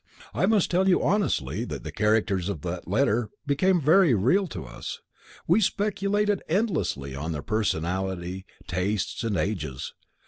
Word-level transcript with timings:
I 0.33 0.47
must 0.47 0.71
tell 0.71 0.89
you 0.89 1.03
honestly 1.03 1.63
that 1.65 1.83
the 1.83 1.91
characters 1.91 2.49
of 2.49 2.61
that 2.61 2.87
letter 2.87 3.29
became 3.45 3.79
very 3.79 4.15
real 4.15 4.47
to 4.47 4.65
us. 4.65 4.99
We 5.45 5.61
speculated 5.61 6.41
endlessly 6.49 7.13
on 7.15 7.33
their 7.33 7.43
personalities, 7.43 8.45
tastes, 8.65 9.23
and 9.23 9.37
ages. 9.37 9.93